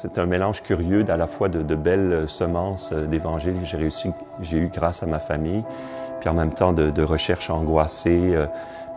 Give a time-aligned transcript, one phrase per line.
[0.00, 4.12] C'est un mélange curieux d'à la fois de, belles semences d'évangile que j'ai réussi,
[4.52, 5.64] eu grâce à ma famille,
[6.20, 8.46] puis en même temps de, recherches angoissées euh,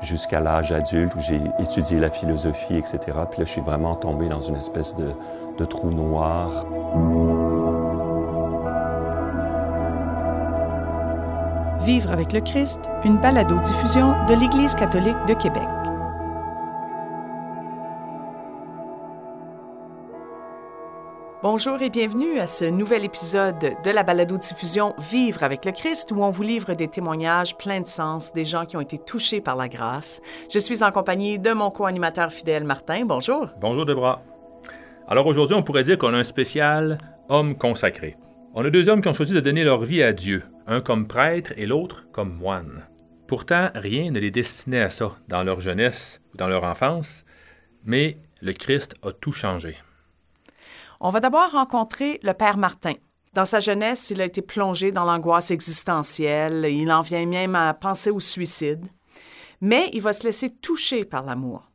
[0.04, 3.00] jusqu'à l'âge adulte où j'ai étudié la philosophie, etc.
[3.32, 5.09] Puis là, je suis vraiment tombé dans une espèce de,
[5.57, 6.68] de trou noir.
[11.83, 15.80] Vivre avec le Christ, une balado-diffusion de l'Église catholique de Québec.
[21.44, 26.22] Bonjour et bienvenue à ce nouvel épisode de la balado-diffusion Vivre avec le Christ où
[26.22, 29.55] on vous livre des témoignages pleins de sens des gens qui ont été touchés par
[29.55, 30.22] la grâce.
[30.54, 33.05] Je suis en compagnie de mon co-animateur fidèle Martin.
[33.05, 33.48] Bonjour.
[33.59, 34.22] Bonjour Debra.
[35.08, 38.18] Alors aujourd'hui, on pourrait dire qu'on a un spécial homme consacré.
[38.54, 41.08] On a deux hommes qui ont choisi de donner leur vie à Dieu, un comme
[41.08, 42.84] prêtre et l'autre comme moine.
[43.26, 47.26] Pourtant, rien ne les destinait à ça dans leur jeunesse ou dans leur enfance,
[47.84, 49.76] mais le Christ a tout changé.
[51.04, 52.94] On va d'abord rencontrer le Père Martin.
[53.34, 57.74] Dans sa jeunesse, il a été plongé dans l'angoisse existentielle, il en vient même à
[57.74, 58.85] penser au suicide.
[59.62, 61.71] Mais il va se laisser toucher par l'amour.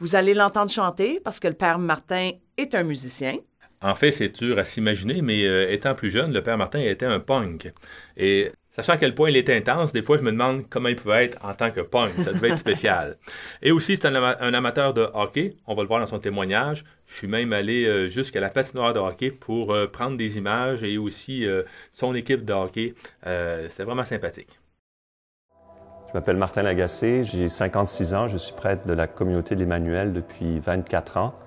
[0.00, 3.36] Vous allez l'entendre chanter parce que le Père Martin est un musicien.
[3.80, 7.06] En fait, c'est dur à s'imaginer, mais euh, étant plus jeune, le Père Martin était
[7.06, 7.72] un punk.
[8.16, 10.94] Et Sachant à quel point il est intense, des fois je me demande comment il
[10.94, 12.12] pouvait être en tant que punk.
[12.18, 13.16] Ça devait être spécial.
[13.62, 15.56] Et aussi, c'est un, amateur de hockey.
[15.66, 16.84] On va le voir dans son témoignage.
[17.06, 20.84] Je suis même allé euh, jusqu'à la patinoire de hockey pour euh, prendre des images
[20.84, 22.94] et aussi euh, son équipe de hockey.
[23.24, 24.60] C'était vraiment sympathique.
[26.08, 30.14] Je m'appelle Martin Lagacé, j'ai 56 ans, je suis prêtre de la communauté de l'Emmanuel
[30.14, 31.38] depuis 24 ans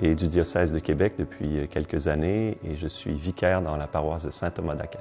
[0.00, 4.24] et du diocèse de Québec depuis quelques années et je suis vicaire dans la paroisse
[4.24, 5.00] de Saint-Thomas d'Aquin.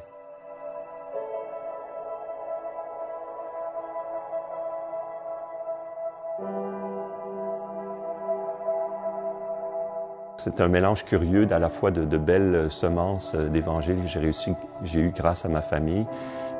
[10.37, 14.53] C'est un mélange curieux d'à la fois de, belles semences euh, d'évangile que j'ai réussi,
[14.93, 16.05] eu grâce à ma famille,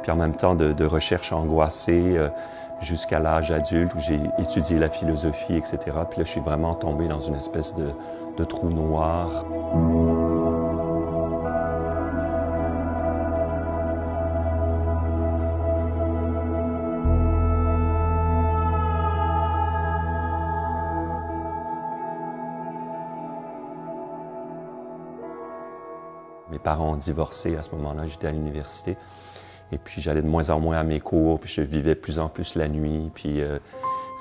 [0.02, 2.30] puis en même temps de, de recherches angoissées euh,
[2.80, 5.78] jusqu'à l'âge adulte où j'ai étudié la philosophie, etc.
[6.10, 9.46] Puis là, je suis vraiment tombé dans une espèce de trou noir.
[26.52, 28.98] Mes parents ont divorcé à ce moment-là, j'étais à l'université.
[29.72, 32.20] Et puis j'allais de moins en moins à mes cours, puis je vivais de plus
[32.20, 33.58] en plus la nuit, puis euh,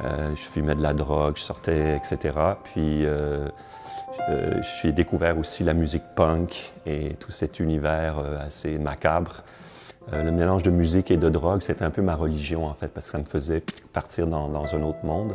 [0.03, 2.35] euh, je fumais de la drogue, je sortais, etc.
[2.65, 3.49] Puis euh,
[4.83, 9.43] j'ai découvert aussi la musique punk et tout cet univers assez macabre.
[10.13, 13.07] le mélange de musique et de drogue, c'était un peu ma religion en fait, parce
[13.07, 15.35] que ça me faisait partir dans, dans un autre monde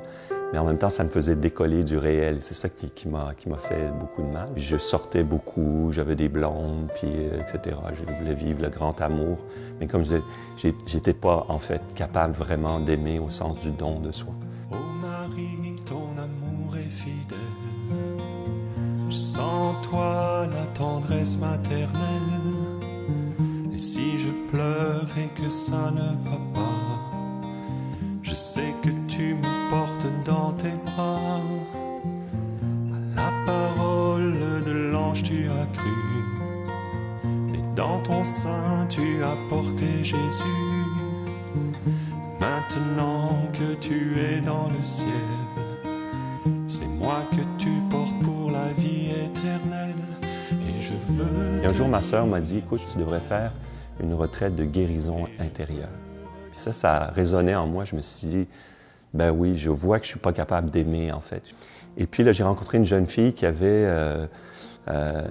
[0.51, 2.41] mais en même temps, ça me faisait décoller du réel.
[2.41, 4.49] C'est ça qui, qui m'a fait beaucoup de mal.
[4.55, 7.77] Je sortais beaucoup, j'avais des blondes, puis euh, etc.
[7.93, 9.37] Je voulais vivre le grand amour.
[9.79, 13.99] Mais comme je disais, j'étais pas en fait capable vraiment d'aimer au sens du don
[13.99, 14.33] de soi.
[14.71, 17.37] Oh Marie, ton amour est fidèle.
[19.11, 21.93] Sans toi, la tendresse maternelle.
[23.73, 26.59] Et si je pleure et que ça ne va pas,
[28.23, 28.98] je sais que
[35.23, 35.89] tu as cru.
[37.53, 40.43] Et dans ton sein, tu as porté Jésus.
[42.39, 45.07] Maintenant que tu es dans le ciel,
[46.67, 49.95] c'est moi que tu portes pour la vie éternelle.
[50.51, 51.63] Et je veux.
[51.63, 53.51] Et un jour, ma sœur m'a dit Écoute, tu devrais faire
[54.01, 55.89] une retraite de guérison intérieure.
[56.51, 57.83] Puis ça, ça résonnait en moi.
[57.83, 58.47] Je me suis dit
[59.13, 61.43] ben oui, je vois que je suis pas capable d'aimer en fait.
[61.97, 64.27] Et puis là, j'ai rencontré une jeune fille qui avait, euh,
[64.87, 65.23] euh,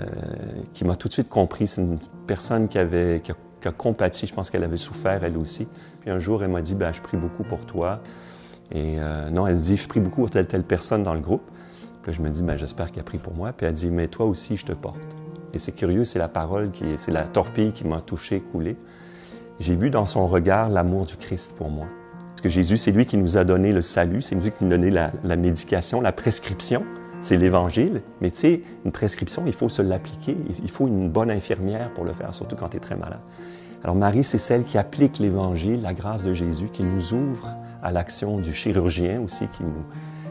[0.74, 1.66] qui m'a tout de suite compris.
[1.66, 3.32] C'est une personne qui avait, qui
[3.68, 4.26] a, compati.
[4.26, 5.66] Je pense qu'elle avait souffert elle aussi.
[6.00, 8.00] Puis un jour, elle m'a dit, ben je prie beaucoup pour toi.
[8.70, 11.42] Et euh, non, elle dit, je prie beaucoup pour telle telle personne dans le groupe.
[12.02, 13.52] Puis je me dis, ben j'espère qu'elle prie pour moi.
[13.52, 15.00] Puis elle dit, mais toi aussi, je te porte.
[15.52, 18.76] Et c'est curieux, c'est la parole qui, c'est la torpille qui m'a touché, coulé.
[19.60, 21.86] J'ai vu dans son regard l'amour du Christ pour moi.
[22.38, 24.72] Parce que Jésus, c'est lui qui nous a donné le salut, c'est lui qui nous
[24.72, 26.84] a donné la, médication, la prescription,
[27.20, 28.02] c'est l'Évangile.
[28.20, 30.36] Mais tu sais, une prescription, il faut se l'appliquer.
[30.62, 33.20] Il faut une bonne infirmière pour le faire, surtout quand tu es très malade.
[33.84, 37.92] Alors Marie, c'est celle qui applique l'Évangile, la grâce de Jésus, qui nous ouvre à
[37.92, 39.84] l'action du chirurgien aussi, qui, nous,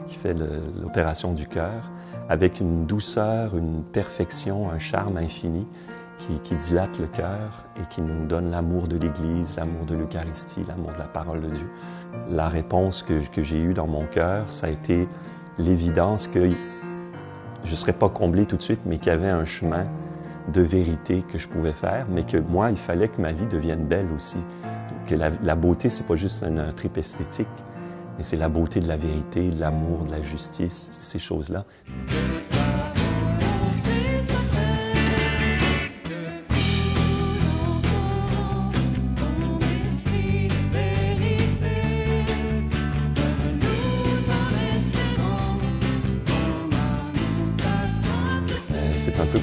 [0.07, 0.35] qui fait
[0.81, 1.91] l'opération du cœur,
[2.27, 5.65] avec une douceur, une perfection, un charme infini
[6.43, 10.91] qui, dilate le cœur et qui nous donne l'amour de l'Église, l'amour de l'Eucharistie, l'amour
[10.93, 11.69] de la parole de Dieu.
[12.29, 15.07] La réponse que, que j'ai eue dans mon cœur, ça a été
[15.59, 16.51] l'évidence que
[17.63, 19.85] je ne serais pas comblé tout de suite, mais qu'il y avait un chemin
[20.53, 23.85] de vérité que je pouvais faire, mais que moi, il fallait que ma vie devienne
[23.85, 24.37] belle aussi.
[25.05, 27.47] Que la, beauté, c'est pas juste un, un trip esthétique,
[28.17, 31.65] mais c'est la beauté de la vérité, de l'amour, de la justice, ces choses-là.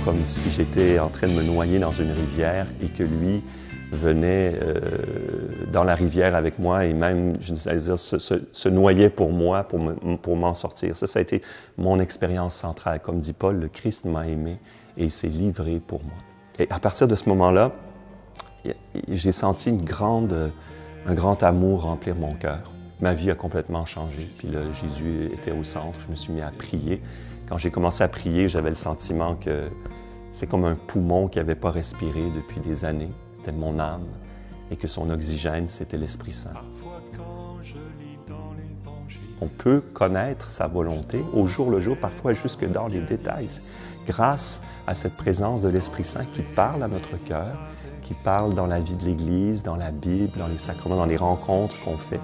[0.04, 3.42] Comme si j'étais en train de me noyer dans une rivière et que lui
[3.92, 4.78] venait euh,
[5.72, 9.30] dans la rivière avec moi et même, je vais dire, se, se- se noyait pour
[9.32, 10.96] moi, pour me- pour m'en sortir.
[10.96, 11.42] Ça, ça a été
[11.78, 13.00] mon expérience centrale.
[13.00, 14.58] Comme dit Paul, le Christ m'a aimé
[14.96, 16.16] et il s'est livré pour moi.
[16.58, 17.72] Et à partir de ce moment-là,
[19.10, 22.70] j'ai senti un grand amour remplir mon cœur.
[23.00, 24.28] Ma vie a complètement changé.
[24.38, 25.98] Puis là, Jésus était au centre.
[26.00, 27.02] Je me suis mis à prier.
[27.48, 29.64] Quand j'ai commencé à prier, j'avais le sentiment que
[30.32, 33.12] c'est comme un poumon qui n'avait pas respiré depuis des années.
[33.34, 34.06] C'était mon âme.
[34.70, 36.54] Et que son oxygène, c'était l'Esprit Saint.
[39.42, 43.48] On peut connaître sa volonté au jour le jour, parfois jusque dans les détails,
[44.06, 47.52] grâce à cette présence de l'Esprit Saint qui parle à notre cœur,
[48.02, 51.18] qui parle dans la vie de l'Église, dans la Bible, dans les sacrements, dans les
[51.18, 52.20] rencontres qu'on fait.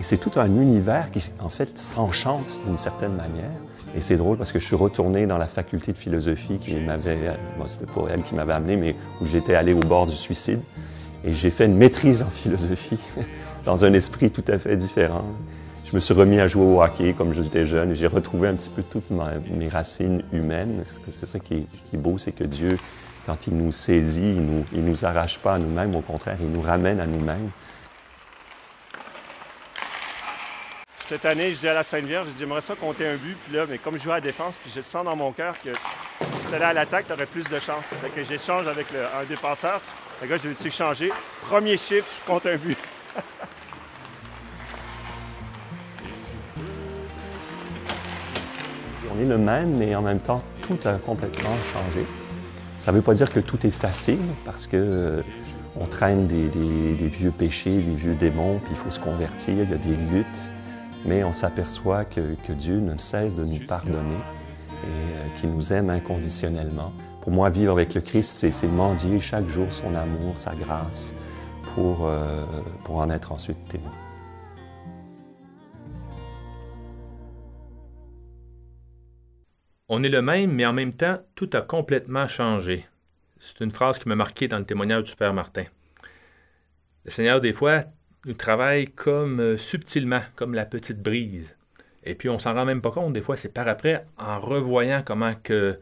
[0.00, 3.50] Et c'est tout un univers qui, en fait, s'enchante d'une certaine manière.
[3.96, 7.16] Et c'est drôle parce que je suis retourné dans la faculté de philosophie qui m'avait,
[7.58, 10.60] bon, c'était pas elle qui m'avait amené, mais où j'étais allé au bord du suicide.
[11.24, 12.98] Et j'ai fait une maîtrise en philosophie
[13.64, 15.24] dans un esprit tout à fait différent.
[15.90, 18.54] Je me suis remis à jouer au hockey comme j'étais jeune et j'ai retrouvé un
[18.54, 20.82] petit peu toutes mes racines humaines.
[21.08, 22.76] C'est ça qui est, qui beau, c'est que Dieu,
[23.24, 26.50] quand il nous saisit, il nous, il nous arrache pas à nous-mêmes, au contraire, il
[26.50, 27.50] nous ramène à nous-mêmes.
[31.08, 33.36] J'étais tanné, je disais à la Sainte Vierge, je dis, j'aimerais ça compter un but,
[33.46, 35.54] puis là, mais comme je jouais à la défense, puis je sens dans mon cœur
[35.62, 37.84] que si t'allais à l'attaque, t'aurais plus de chance.
[38.02, 39.80] Fait que j'échange avec le- un défenseur.
[40.20, 41.12] Le gars, je dit, changer.
[41.42, 42.76] Premier chiffre, je compte un but.
[49.14, 52.04] On est le même, mais en même temps, tout a complètement changé.
[52.78, 55.20] Ça ne veut pas dire que tout est facile, parce que euh,
[55.78, 59.74] on traîne des vieux péchés, des vieux démons, puis il faut se convertir, il y
[59.74, 60.50] a des luttes,
[61.04, 64.18] mais on s'aperçoit que, que Dieu ne cesse de nous pardonner
[64.84, 66.92] et euh, qu'il nous aime inconditionnellement.
[67.22, 71.14] Pour moi, vivre avec le Christ, c'est mendier chaque jour son amour, sa grâce,
[71.74, 72.44] pour, euh,
[72.84, 73.92] pour en être ensuite témoin.
[79.88, 82.86] On est le même, mais en même temps, tout a complètement changé.
[83.38, 85.64] C'est une phrase qui m'a marqué dans le témoignage du Père Martin.
[87.04, 87.84] Le Seigneur, des fois,
[88.34, 91.54] travaille comme euh, subtilement, comme la petite brise.
[92.04, 93.12] Et puis, on s'en rend même pas compte.
[93.12, 95.78] Des fois, c'est par après, en revoyant comment que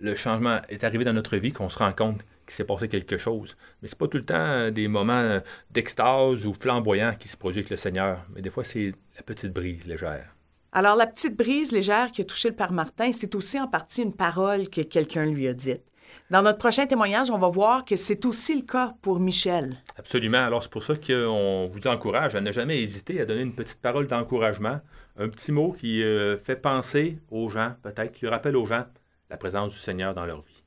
[0.00, 3.18] le changement est arrivé dans notre vie, qu'on se rend compte qu'il s'est passé quelque
[3.18, 3.56] chose.
[3.82, 5.40] Mais c'est pas tout le temps euh, des moments euh,
[5.70, 8.24] d'extase ou flamboyants qui se produisent avec le Seigneur.
[8.34, 10.34] Mais des fois, c'est la petite brise légère.
[10.72, 14.02] Alors, la petite brise légère qui a touché le Père Martin, c'est aussi en partie
[14.02, 15.82] une parole que quelqu'un lui a dite.
[16.30, 19.76] Dans notre prochain témoignage, on va voir que c'est aussi le cas pour Michel.
[19.96, 20.44] Absolument.
[20.44, 23.80] Alors, c'est pour ça qu'on vous encourage à ne jamais hésiter à donner une petite
[23.80, 24.80] parole d'encouragement,
[25.18, 28.84] un petit mot qui euh, fait penser aux gens, peut-être, qui rappelle aux gens
[29.30, 30.62] la présence du Seigneur dans leur vie.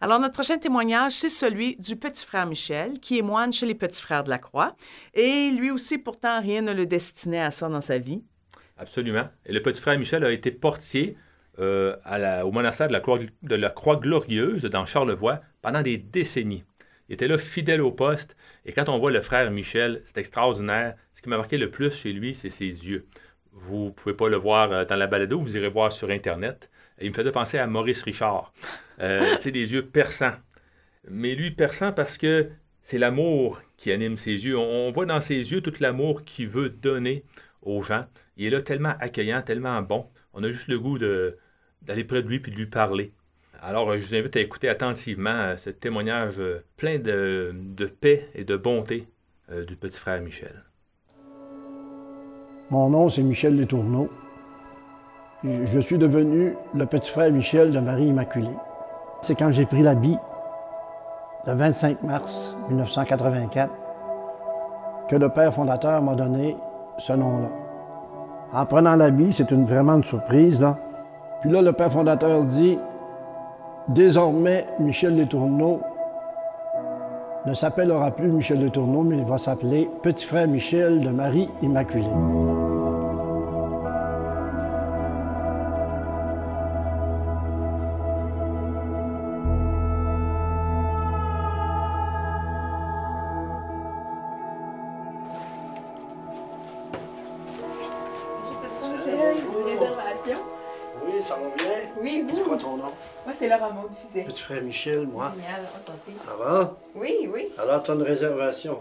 [0.00, 3.74] Alors, notre prochain témoignage, c'est celui du petit frère Michel, qui est moine chez les
[3.74, 4.76] petits frères de la Croix.
[5.14, 8.22] Et lui aussi, pourtant, rien ne le destinait à ça dans sa vie.
[8.76, 9.28] Absolument.
[9.44, 11.16] Et le petit frère Michel a été portier
[11.58, 15.82] euh, à la- au monastère de la, Croix, de la Croix Glorieuse dans Charlevoix pendant
[15.82, 16.64] des décennies.
[17.08, 18.36] Il était là fidèle au poste.
[18.66, 20.94] Et quand on voit le frère Michel, c'est extraordinaire.
[21.16, 23.06] Ce qui m'a marqué le plus chez lui, c'est ses yeux.
[23.52, 26.68] Vous ne pouvez pas le voir euh, dans la balado, vous irez voir sur Internet.
[27.00, 28.52] Et il me faisait penser à Maurice Richard.
[29.00, 30.34] Euh, c'est des yeux perçants.
[31.10, 32.48] Mais lui, perçant parce que
[32.82, 34.58] c'est l'amour qui anime ses yeux.
[34.58, 37.24] On, on voit dans ses yeux tout l'amour qu'il veut donner
[37.62, 38.04] aux gens.
[38.36, 40.06] Il est là tellement accueillant, tellement bon.
[40.34, 41.36] On a juste le goût de-
[41.82, 43.12] d'aller près de lui puis de lui parler.
[43.60, 47.52] Alors, euh, je vous invite à écouter attentivement euh, ce témoignage euh, plein de,
[48.00, 49.08] paix et de bonté
[49.66, 50.62] du petit frère Michel.
[52.70, 54.10] Mon nom, c'est Michel Letourneau.
[55.42, 58.54] Je suis devenu le petit frère Michel de Marie Immaculée.
[59.22, 60.18] C'est quand j'ai pris l'habit,
[61.46, 63.72] le 25 mars 1984,
[65.08, 66.54] que le père fondateur m'a donné
[66.98, 67.48] ce nom-là.
[68.52, 70.60] En prenant l'habit, c'est une, vraiment une surprise.
[70.60, 70.78] Là.
[71.40, 72.78] Puis là, le père fondateur dit
[73.88, 75.80] Désormais, Michel Letourneau
[77.46, 82.04] ne s'appellera plus Michel Letourneau, mais il va s'appeler Petit frère Michel de Marie Immaculée.
[102.02, 102.44] Oui, C'est vous?
[102.48, 102.84] quoi ton nom?
[103.24, 104.24] Moi, c'est Laura Maud Fizet.
[104.24, 105.32] Petit frère Michel, moi?
[105.34, 105.60] Génial.
[106.24, 106.76] Ça va?
[106.94, 108.78] Oui, oui, Alors, tu as une réservation.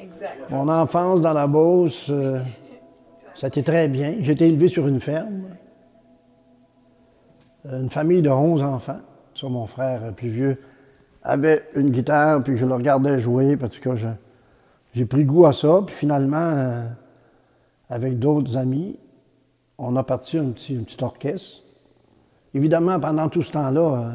[0.00, 0.50] exact.
[0.50, 2.40] Mon enfance dans la Beauce, euh,
[3.34, 4.16] ça a été très bien.
[4.20, 5.42] J'ai été élevé sur une ferme.
[7.66, 9.00] Euh, Une famille de 11 enfants.
[9.34, 10.62] Ça, mon frère euh, plus vieux
[11.22, 14.06] avait une guitare, puis je le regardais jouer, parce que je-
[14.94, 15.82] j'ai pris goût à ça.
[15.86, 16.84] Puis finalement, euh,
[17.90, 18.98] avec d'autres amis,
[19.78, 21.62] on a parti un petit, un petit orchestre.
[22.58, 24.10] Évidemment, pendant tout ce temps-là, euh,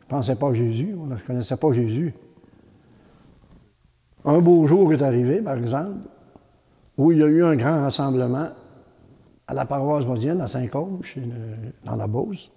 [0.00, 0.90] je ne pensais pas à Jésus.
[0.90, 2.12] Je ne connaissais pas Jésus.
[4.26, 5.96] Un beau jour est arrivé, par exemple,
[6.98, 8.50] où il y a eu un grand rassemblement
[9.46, 11.00] à la paroisse vosienne, à Saint-Côme,
[11.84, 12.50] dans la Beauce.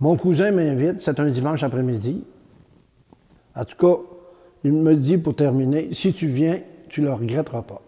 [0.00, 2.24] Mon cousin m'invite, c'est un dimanche après-midi.
[3.54, 4.02] En tout cas,
[4.64, 7.82] il me dit pour terminer, si tu viens, tu ne le regretteras pas.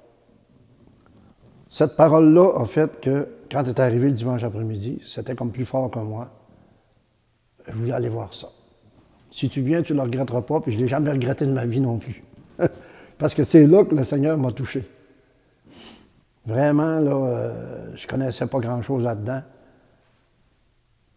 [1.70, 3.26] Cette parole-là a fait que,
[3.56, 6.28] quand est arrivé le dimanche après-midi, c'était comme plus fort que moi.
[7.66, 8.48] Je voulais aller voir ça.
[9.30, 11.52] Si tu viens, tu ne le regretteras pas, puis je ne l'ai jamais regretté de
[11.52, 12.22] ma vie non plus.
[13.18, 14.86] Parce que c'est là que le Seigneur m'a touché.
[16.44, 19.40] Vraiment, là, euh, je ne connaissais pas grand-chose là-dedans.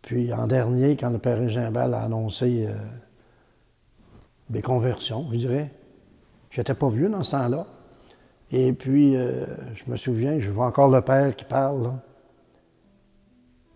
[0.01, 2.73] Puis en dernier, quand le Père Gimbal a annoncé euh,
[4.49, 5.71] des conversions, je dirais,
[6.51, 7.65] j'étais pas vieux dans ce temps-là.
[8.53, 11.93] Et puis, euh, je me souviens, je vois encore le Père qui parle, là,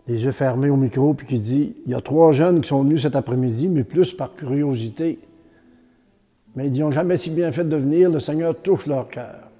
[0.06, 2.82] les yeux fermés au micro, puis qui dit Il y a trois jeunes qui sont
[2.82, 5.18] venus cet après-midi, mais plus par curiosité.
[6.56, 9.50] Mais ils n'ont jamais si bien fait de venir, le Seigneur touche leur cœur.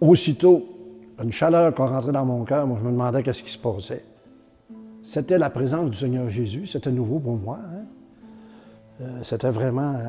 [0.00, 0.66] Aussitôt,
[1.22, 3.58] une chaleur qui est rentrée dans mon cœur, moi je me demandais qu'est-ce qui se
[3.58, 4.04] passait.
[5.02, 7.58] C'était la présence du Seigneur Jésus, c'était nouveau pour moi.
[7.60, 7.84] hein.
[9.00, 9.94] Euh, c'était vraiment.
[9.94, 10.08] euh,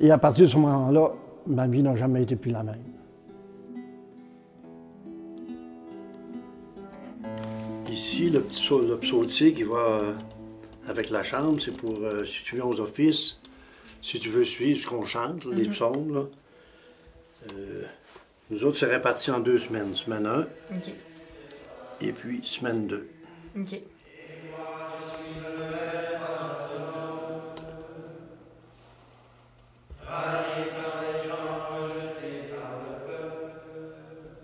[0.00, 1.10] Et à partir de ce moment-là,
[1.46, 2.76] ma vie n'a jamais été plus la même.
[8.00, 10.12] Ici, le, petit, le psautier qui va euh,
[10.88, 13.38] avec la chambre, c'est pour euh, si tu viens aux offices,
[14.00, 16.14] si tu veux suivre ce qu'on chante, les psaumes.
[16.14, 16.22] Là.
[17.52, 17.84] Euh,
[18.48, 19.94] nous autres, c'est réparti en deux semaines.
[19.94, 20.94] Semaine 1 OK.
[22.00, 23.06] et puis semaine 2.
[23.58, 23.80] OK.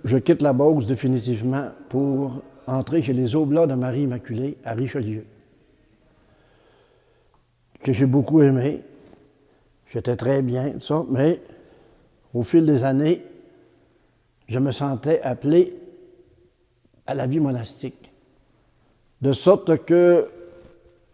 [0.05, 5.25] Je quitte la Beauce définitivement pour entrer chez les Oblats de Marie Immaculée à Richelieu,
[7.83, 8.83] que j'ai beaucoup aimé.
[9.93, 11.41] J'étais très bien, tout mais
[12.35, 13.25] au fil des années,
[14.49, 15.75] je me sentais appelé
[17.07, 18.11] à la vie monastique.
[19.23, 20.29] De sorte que,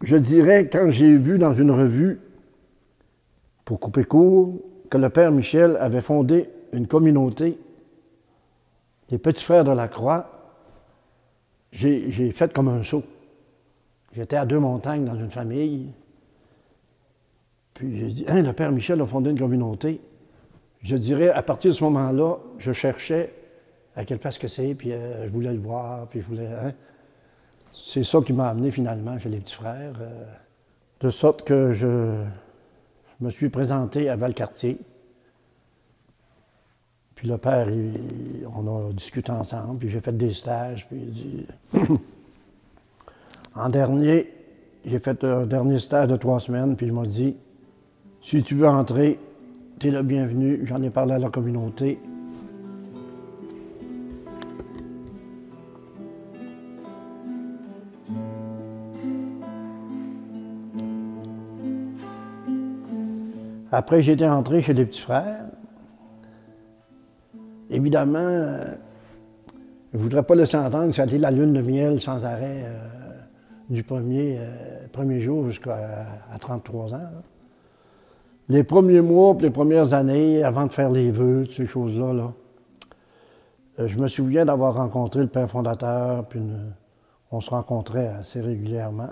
[0.01, 2.19] je dirais, quand j'ai vu dans une revue,
[3.63, 7.57] pour couper court, que le Père Michel avait fondé une communauté
[9.09, 10.32] les petits frères de la croix,
[11.73, 13.03] j'ai fait comme un saut.
[14.15, 15.91] J'étais à deux montagnes dans une famille.
[17.73, 19.99] Puis j'ai dit, hein, le Père Michel a fondé une communauté.
[20.83, 23.33] Je dirais, à partir de ce moment-là, je cherchais
[23.95, 26.47] à quelle place que c'est, puis euh, je voulais le voir, puis je voulais.
[26.47, 26.73] hein.
[27.73, 29.95] C'est ça qui m'a amené finalement chez les petits frères.
[29.99, 30.25] euh,
[30.99, 32.23] de sorte que je
[33.19, 34.77] me suis présenté à Valcartier.
[37.23, 37.69] Puis le père,
[38.53, 41.45] on a discuté ensemble, puis j'ai fait des stages, puis il dit...
[43.55, 44.29] en dernier,
[44.85, 47.37] j'ai fait un dernier stage de trois semaines, puis il m'a dit,
[48.21, 49.17] si tu veux entrer,
[49.79, 51.97] tu es le bienvenu, j'en ai parlé à la communauté.
[63.71, 65.52] Après, été entré chez les petits frères.
[67.73, 68.75] Évidemment, euh,
[69.93, 72.23] je ne voudrais pas laisser entendre que ça a été la lune de miel sans
[72.23, 72.87] arrêt euh,
[73.69, 77.09] du premier, euh, premier jour jusqu'à à 33 ans.
[78.49, 82.33] Les premiers mois, les premières années, avant de faire les vœux, toutes ces choses-là, là,
[83.87, 86.39] je me souviens d'avoir rencontré le père fondateur, puis
[87.31, 89.09] on se rencontrait assez régulièrement.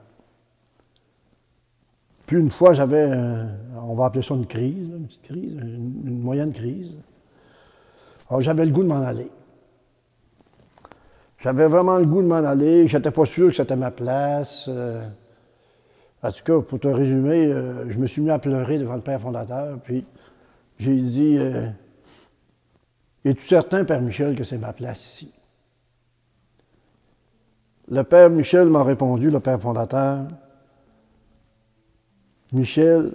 [2.28, 3.12] Puis une fois, j'avais,
[3.82, 6.96] on va appeler ça une crise, une petite crise, une moyenne crise.
[8.32, 9.30] Alors, j'avais le goût de m'en aller.
[11.40, 12.88] J'avais vraiment le goût de m'en aller.
[12.88, 14.70] J'étais pas sûr que c'était ma place.
[14.70, 15.06] euh.
[16.24, 19.02] en tout cas, pour te résumer, euh, je me suis mis à pleurer devant le
[19.02, 19.78] père fondateur.
[19.84, 20.06] Puis
[20.80, 21.68] j'ai dit euh,
[23.26, 25.34] Es-tu certain, Père Michel, que c'est ma place ici?
[27.90, 30.26] Le Père Michel m'a répondu, le Père fondateur
[32.54, 33.14] Michel,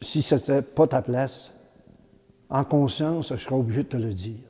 [0.00, 1.51] si ce n'était pas ta place,
[2.52, 4.44] en conscience, je serais obligé de te le dire.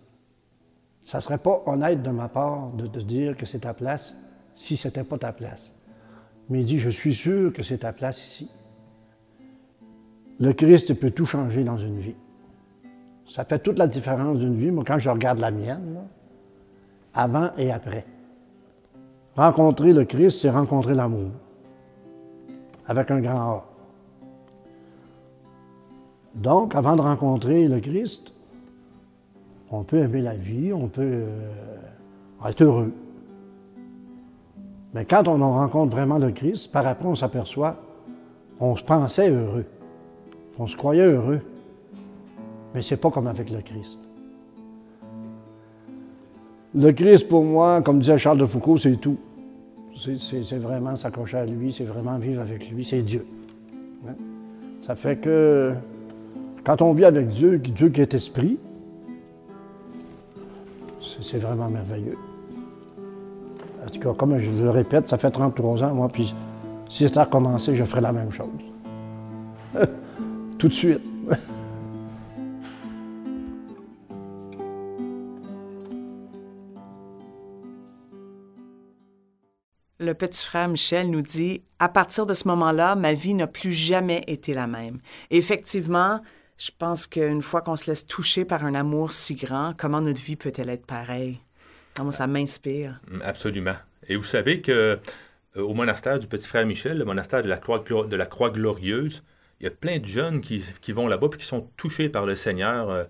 [1.05, 4.17] Ça ne serait pas honnête de ma part de te dire que c'est ta place
[4.55, 5.73] si ce n'était pas ta place.
[6.51, 8.51] Mais il dit, je suis sûr que c'est ta place ici.
[10.41, 12.17] Le Christ peut tout changer dans une vie.
[13.29, 14.73] Ça fait toute la différence d'une vie.
[14.73, 16.01] Moi, quand je regarde la mienne,
[17.15, 18.05] avant et après.
[19.37, 21.31] Rencontrer le Christ, c'est rencontrer l'amour.
[22.87, 23.72] Avec un grand A.
[26.35, 28.33] Donc, avant de rencontrer le Christ,
[29.71, 32.93] on peut aimer la vie, on peut euh, être heureux.
[34.95, 37.77] Mais quand on en rencontre vraiment le Christ, par après, on s'aperçoit,
[38.61, 39.65] on se pensait heureux,
[40.59, 41.41] on se croyait heureux,
[42.75, 43.99] mais c'est pas comme avec le Christ.
[46.75, 49.19] Le Christ, pour moi, comme disait Charles de Foucault, c'est tout.
[49.95, 53.27] C'est vraiment s'accrocher à lui, c'est vraiment vivre avec lui, c'est Dieu.
[54.09, 54.15] Hein?
[54.81, 55.75] Ça fait que
[56.65, 58.59] quand on vit avec Dieu, Dieu qui est esprit,
[61.21, 62.17] c'est vraiment merveilleux.
[63.85, 66.35] En tout cas, comme je le répète, ça fait 33 ans, moi, puis
[66.89, 68.47] si c'était à recommencer, je ferais la même chose.
[70.59, 71.01] Tout de suite.
[79.99, 83.73] Le petit frère Michel nous dit À partir de ce moment-là, ma vie n'a plus
[83.73, 84.99] jamais été la même.
[85.31, 86.21] Effectivement,
[86.63, 90.23] je pense qu'une fois qu'on se laisse toucher par un amour si grand, comment notre
[90.23, 91.41] vie peut-elle être pareille?
[92.01, 93.01] Moi, ça m'inspire?
[93.25, 93.75] Absolument.
[94.09, 94.71] Et vous savez que
[95.57, 97.57] euh, au monastère du Petit Frère Michel, le monastère de la
[98.27, 99.25] Croix, Glorieuse,
[99.61, 102.27] il y a plein de jeunes qui, qui vont là-bas et qui sont touchés par
[102.27, 103.05] le Seigneur euh,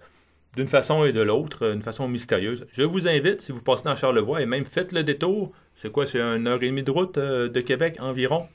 [0.56, 2.66] d'une façon et de l'autre, euh, d'une façon mystérieuse.
[2.72, 6.06] Je vous invite, si vous passez dans Charlevoix, et même faites le détour, c'est quoi,
[6.06, 8.48] c'est une heure et demie de route euh, de Québec environ,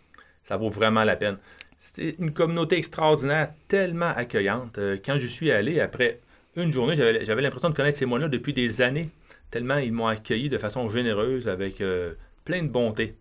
[0.47, 1.37] ça vaut vraiment la peine.
[1.79, 4.77] C'est une communauté extraordinaire, tellement accueillante.
[4.77, 6.19] Euh, Quand je suis allé, après
[6.55, 9.09] une journée, j'avais l'impression de connaître ces mots-là depuis des années,
[9.51, 12.13] tellement ils m'ont accueilli de façon généreuse, avec euh,
[12.45, 13.15] plein de bonté.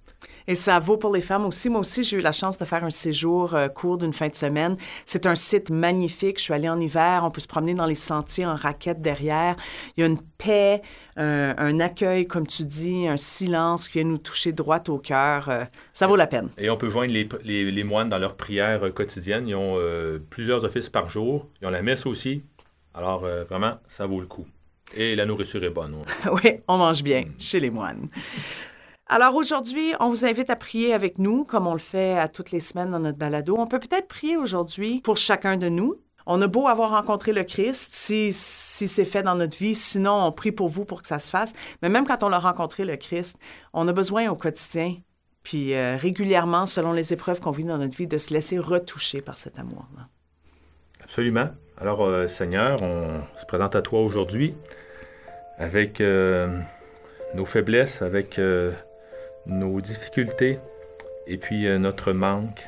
[0.48, 1.68] Et ça vaut pour les femmes aussi.
[1.68, 4.34] Moi aussi, j'ai eu la chance de faire un séjour euh, court d'une fin de
[4.34, 4.76] semaine.
[5.04, 6.38] C'est un site magnifique.
[6.38, 7.22] Je suis allée en hiver.
[7.24, 9.56] On peut se promener dans les sentiers en raquette derrière.
[9.96, 10.82] Il y a une paix,
[11.16, 15.48] un, un accueil, comme tu dis, un silence qui vient nous toucher droit au cœur.
[15.48, 16.50] Euh, ça vaut la peine.
[16.58, 19.48] Et on peut joindre les, les- les moines dans leurs prières euh, quotidiennes.
[19.48, 19.78] Ils ont
[20.30, 21.46] plusieurs offices par jour.
[21.60, 22.42] Ils ont la messe aussi.
[22.94, 24.46] Alors, vraiment, ça vaut le coup.
[24.94, 25.96] Et la nourriture est bonne.
[26.32, 28.08] oui, on mange bien chez les moines.
[29.08, 32.50] Alors aujourd'hui, on vous invite à prier avec nous, comme on le fait à toutes
[32.50, 33.54] les semaines dans notre balado.
[33.56, 35.94] On peut peut-être prier aujourd'hui pour chacun de nous.
[36.26, 40.32] On a beau avoir rencontré le Christ, si, c'est fait dans notre vie, sinon on
[40.32, 41.52] prie pour vous pour que ça se fasse.
[41.82, 43.38] Mais même quand on a rencontré le Christ,
[43.72, 44.96] on a besoin au quotidien,
[45.44, 49.22] puis euh, régulièrement, selon les épreuves qu'on vit dans notre vie, de se laisser retoucher
[49.22, 50.08] par cet amour-là.
[51.04, 51.50] Absolument.
[51.80, 54.56] Alors, euh, Seigneur, on se présente à toi aujourd'hui
[55.58, 56.58] avec euh,
[57.36, 58.40] nos faiblesses, avec
[59.46, 60.58] nos difficultés
[61.26, 62.66] et puis euh, notre manque.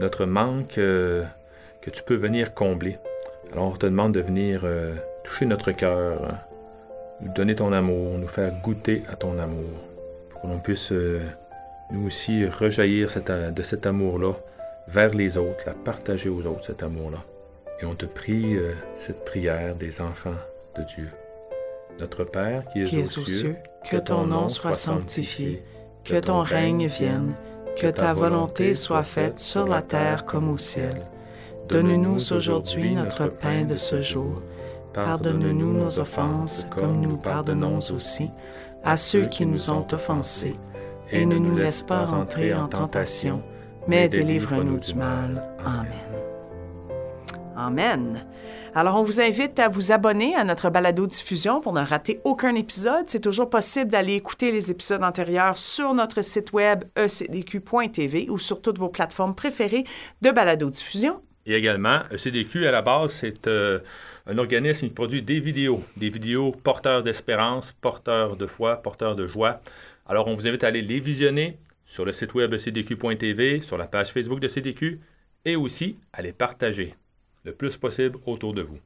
[0.00, 1.24] Notre manque euh,
[1.82, 2.98] que tu peux venir combler.
[3.52, 4.94] Alors, on te demande de venir euh,
[5.24, 6.34] toucher notre cœur,
[7.20, 9.70] nous donner ton amour, nous faire goûter à ton amour,
[10.30, 10.92] pour que l'on puisse
[11.90, 14.34] nous aussi rejaillir de cet amour-là
[14.86, 17.24] vers les autres, la partager aux autres, cet amour-là.
[17.80, 18.56] Et on te prie
[18.98, 20.36] cette prière des enfants
[20.76, 21.08] de Dieu.
[21.98, 23.56] Notre Père qui es, Qui es aux cieux,
[23.90, 25.62] que ton nom soit sanctifié,
[26.08, 27.34] que ton règne vienne,
[27.76, 31.02] que ta volonté soit faite sur la terre comme au ciel.
[31.68, 34.42] Donne-nous aujourd'hui notre pain de ce jour.
[34.94, 38.30] Pardonne-nous nos offenses comme nous pardonnons aussi
[38.84, 40.56] à ceux qui nous ont offensés.
[41.12, 43.42] Et ne nous laisse pas rentrer en tentation,
[43.86, 45.42] mais délivre-nous du mal.
[45.64, 46.27] Amen.
[47.58, 48.24] Amen.
[48.72, 53.06] Alors, on vous invite à vous abonner à notre balado-diffusion pour ne rater aucun épisode.
[53.08, 58.62] C'est toujours possible d'aller écouter les épisodes antérieurs sur notre site web ecdq.tv ou sur
[58.62, 59.82] toutes vos plateformes préférées
[60.22, 61.20] de balado-diffusion.
[61.46, 63.80] Et également, CDQ, à la base, c'est euh,
[64.28, 69.26] un organisme qui produit des vidéos, des vidéos porteurs d'espérance, porteurs de foi, porteurs de
[69.26, 69.60] joie.
[70.06, 73.88] Alors, on vous invite à aller les visionner sur le site web cdq.tv, sur la
[73.88, 75.00] page Facebook de CDQ,
[75.44, 76.94] et aussi à les partager
[77.48, 78.78] le plus possible autour de vous.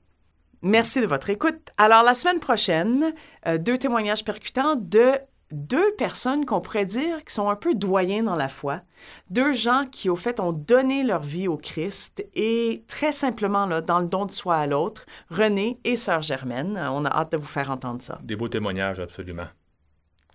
[0.63, 1.71] Merci de votre écoute.
[1.77, 3.13] Alors, la semaine prochaine,
[3.47, 5.19] euh, deux témoignages percutants de
[5.51, 8.81] deux personnes qu'on pourrait dire qui sont un peu doyens dans la foi.
[9.29, 13.81] Deux gens qui, au fait, ont donné leur vie au Christ et très simplement, là,
[13.81, 16.77] dans le don de soi à l'autre, René et Sœur Germaine.
[16.77, 18.19] Euh, On a hâte de vous faire entendre ça.
[18.23, 19.49] Des beaux témoignages, absolument.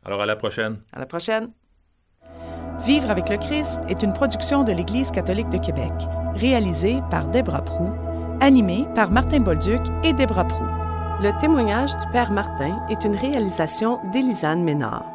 [0.04, 0.82] Alors, à la prochaine.
[0.92, 1.52] À la prochaine.
[2.86, 5.94] Vivre avec le Christ est une production de l'Église catholique de Québec,
[6.36, 7.90] réalisée par Debra Prou,
[8.42, 10.66] animée par Martin Bolduc et Debra Prou.
[11.22, 15.06] Le témoignage du Père Martin est une réalisation d'Élisane Ménard.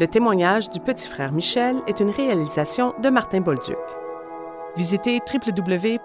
[0.00, 3.76] Le témoignage du petit frère Michel est une réalisation de Martin Bolduc.
[4.76, 6.04] Visitez www.ecdq.tv.